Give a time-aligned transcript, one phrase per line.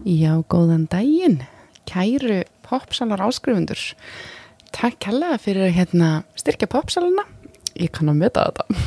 [0.00, 1.42] Já, góðan daginn,
[1.84, 3.76] kæru popsalar áskrifundur.
[4.72, 7.26] Takk kærlega fyrir hérna styrkja popsaluna.
[7.76, 8.78] Ég kann að möta þetta.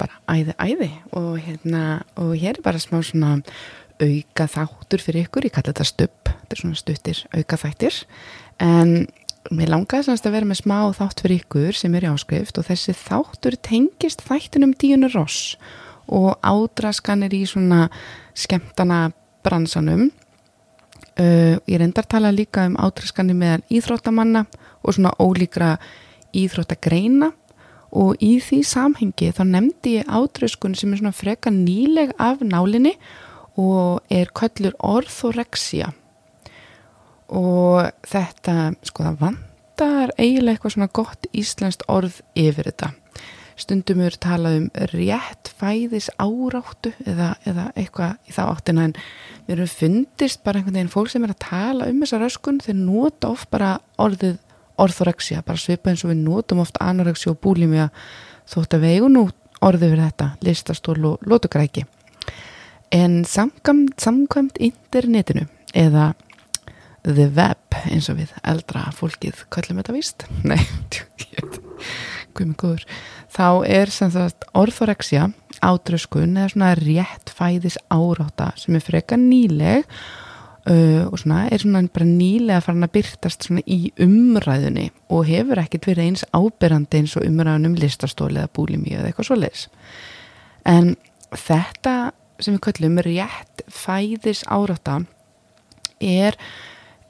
[0.00, 0.88] Bara æði, æði.
[1.14, 1.82] Og hérna,
[2.18, 3.36] og hér er bara smá svona
[4.02, 5.46] auka þáttur fyrir ykkur.
[5.46, 6.32] Ég kalla þetta stupp.
[6.32, 8.00] Þetta er svona stuttir auka þættir.
[8.58, 9.06] En
[9.54, 12.66] mér langaði semst að vera með smá þátt fyrir ykkur sem er í áskrift og
[12.66, 15.54] þessi þáttur tengist þættinum díunur ross
[16.10, 17.86] og ádraskanir í svona
[18.34, 19.12] skemmtana
[19.48, 20.10] bransanum.
[21.18, 24.44] Uh, ég reyndar tala líka um ádraskanir meðal íþróttamanna
[24.84, 25.76] og svona ólíkra
[26.36, 27.32] íþróttagreina.
[27.98, 32.92] Og í því samhengi þá nefndi ég ádraskun sem er svona freka nýleg af nálinni
[33.58, 35.88] og er köllur orthorexia
[37.28, 42.92] og þetta sko það vandar eiginlega eitthvað svona gott íslenskt orð yfir þetta
[43.58, 48.94] stundum eru talað um rétt fæðis áráttu eða, eða eitthvað í þá áttina en
[49.46, 52.78] við erum fundist bara einhvern veginn fólk sem er að tala um þessa röskun þeir
[52.80, 54.38] nota oft bara orðið
[54.78, 57.88] orthorexia, bara svipa eins og við notum oft anorexia og búlimia
[58.48, 59.26] þótt að vegu nú
[59.64, 61.84] orðið fyrir þetta listastól og lótugræki
[62.94, 66.12] en samkvæmt, samkvæmt internetinu eða
[67.04, 70.26] the web eins og við eldra fólkið kallum þetta víst.
[70.48, 70.60] Nei,
[70.94, 72.17] guð mig
[72.58, 72.86] góður.
[73.34, 73.92] Þá er
[74.54, 75.28] orthorexia
[75.64, 79.86] átröskun eða svona rétt fæðis áráta sem er freka nýleg
[80.68, 85.62] uh, og svona er svona bara nýlega farin að byrtast svona í umræðunni og hefur
[85.62, 89.66] ekkert verið eins ábyrrandi eins og umræðun um listastóli eða búlimi eða eitthvað svo leis
[90.68, 90.94] en
[91.34, 91.96] þetta
[92.38, 95.00] sem við kallum rétt fæðis áráta
[95.98, 96.38] er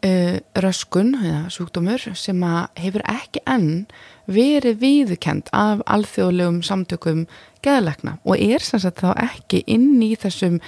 [0.07, 2.45] uh, röskun eða sjúkdómur sem
[2.79, 3.87] hefur ekki enn
[4.29, 7.27] verið viðkend af alþjóðlegum samtökum
[7.65, 10.61] geðalekna og er sem sagt þá ekki inn í þessum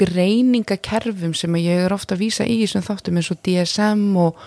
[0.00, 4.38] greiningakerfum sem ég er ofta að vísa í þessum þáttum eins og DSM og,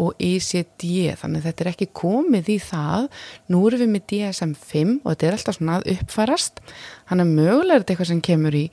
[0.00, 0.86] og ECD
[1.20, 3.10] þannig þetta er ekki komið í það.
[3.52, 6.62] Nú erum við með DSM-5 og þetta er alltaf svona að uppfarast.
[7.10, 8.64] Þannig að mögulega er þetta eitthvað sem kemur í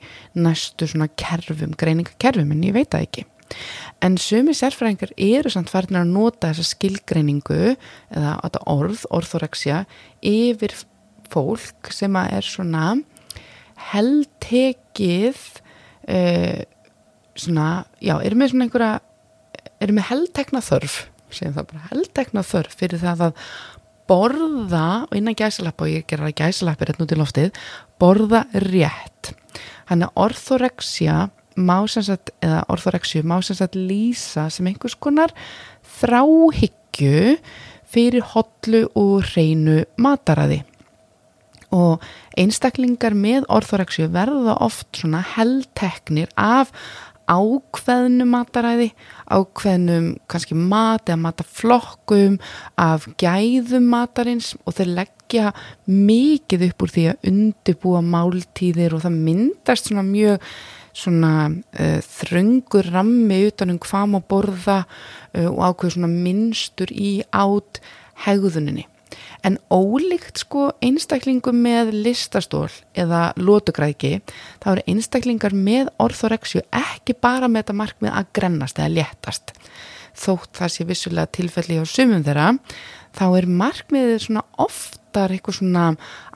[0.46, 3.26] næstu svona kerfum, greiningakerfum en ég veit það ekki
[4.04, 8.34] en sumi sérfræðingar eru samt farin að nota þessa skilgreiningu eða
[8.70, 9.84] orð, orthorexia
[10.24, 10.74] yfir
[11.30, 12.84] fólk sem að er svona
[13.90, 15.40] heldtekið
[16.10, 16.60] uh,
[17.38, 17.68] svona,
[18.02, 18.94] já, eru með svona einhverja
[19.80, 23.44] eru með heldtekna þörf bara, heldtekna þörf fyrir það að
[24.10, 27.60] borða og innan gæsalappa og ég ger að gæsalappir hérna út í loftið,
[28.02, 29.30] borða rétt.
[29.86, 35.34] Hann er orthorexia má sem sagt, eða orthorexju má sem sagt lýsa sem einhvers konar
[36.00, 37.38] þráhyggju
[37.90, 40.62] fyrir hotlu og hreinu mataræði.
[41.74, 42.02] Og
[42.38, 46.72] einstaklingar með orthorexju verða oft svona heldteknir af
[47.30, 48.90] ákveðnum mataræði,
[49.30, 52.40] ákveðnum kannski mat eða mataflokkum,
[52.74, 55.52] af gæðum matarins og þeir leggja
[55.86, 60.50] mikið upp úr því að undibúa máltíðir og það myndast svona mjög
[60.96, 67.82] svona uh, þröngur rammi utanum hvað má borða uh, og ákveður svona minnstur í átt
[68.26, 68.86] hegðuninni.
[69.46, 72.68] En ólíkt sko einstaklingum með listastól
[72.98, 74.18] eða lótugræki,
[74.60, 79.54] þá eru einstaklingar með orthorexju ekki bara með þetta markmið að grennast eða léttast.
[80.20, 82.52] Þótt það sé vissulega tilfelli á sumum þeirra,
[83.16, 85.86] þá er markmiðið svona oftar eitthvað svona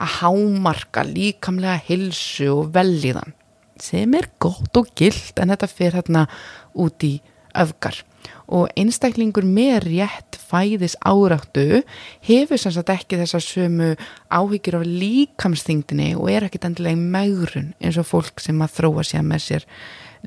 [0.01, 3.37] að hámarka líkamlega hilsu og velíðan
[3.83, 6.27] sem er gott og gilt en þetta fer hérna
[6.75, 7.17] út í
[7.55, 8.01] öfgar.
[8.49, 11.83] Og einstaklingur með rétt fæðis áráttu
[12.25, 13.93] hefur sem sagt ekki þessa sömu
[14.33, 19.05] áhyggjur af líkamsþingdini og er ekkit endilega í maurun eins og fólk sem að þróa
[19.07, 19.69] sér með sér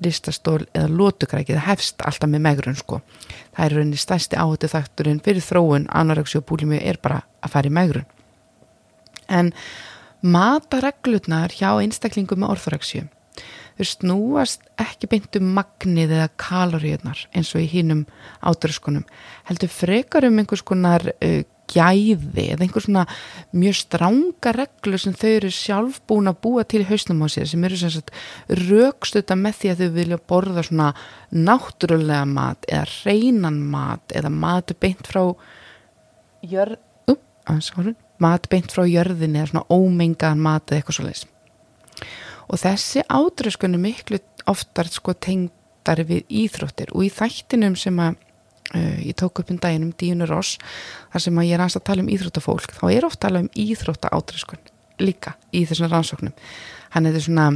[0.01, 3.01] listastól eða lótukræki það hefst alltaf með maurun sko.
[3.55, 7.71] Það er rauninni stærsti áhættu þakturinn fyrir þróun anoreksi og búlimi er bara að fara
[7.71, 8.05] í maurun
[9.27, 9.51] en
[10.23, 13.05] matareglutnar hjá einstaklingum með orþoreksju
[13.77, 18.07] þau snúast ekki beint um magnið eða kaloríunar eins og í hínum
[18.41, 19.05] átröskunum
[19.49, 23.03] heldur frekar um einhvers konar uh, gæði eða einhvers svona
[23.55, 27.49] mjög stránga reglu sem þau eru sjálf búin að búa til í hausnum á sér
[27.51, 28.13] sem eru sem sagt
[28.69, 30.89] raukstuta með því að þau vilja borða svona
[31.35, 35.23] náttúrulega mat eða reynan mat eða mat beint frá
[36.47, 36.77] jörð,
[37.11, 41.27] uh, mat beint frá jörðin eða svona ómengaðan mat eða eitthvað svo leiðis
[42.47, 46.93] og þessi átröskunni miklu oftar sko tengdar við íþróttir.
[46.95, 48.17] Og í þættinum sem að
[48.75, 50.57] uh, ég tók upp um daginn um Díunur Ross
[51.13, 53.43] þar sem að ég er aðeins að tala um íþróttafólk þá er ofta að tala
[53.45, 54.73] um íþrótta átröskun
[55.03, 56.35] líka í þessum rannsóknum.
[56.95, 57.49] Hann er þetta svona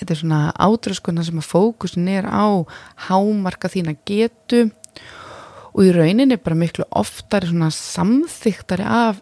[0.00, 2.64] þetta er svona átröskuna sem að fókusin er á
[3.08, 4.70] hámarka þína getu.
[5.70, 9.20] Og í rauninni bara miklu svona samþyktari af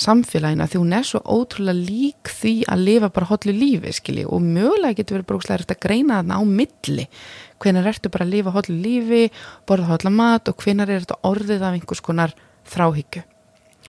[0.00, 4.44] samfélagina því hún er svo ótrúlega lík því að lifa bara hotlu lífi skilji og
[4.44, 7.08] mögulega getur verið brókslega eftir að greina þarna á milli.
[7.60, 9.24] Hvenar ertu bara að lifa hotlu lífi
[9.68, 12.34] borða hotla mat og hvenar er þetta orðið af einhvers konar
[12.70, 13.29] þráhyggju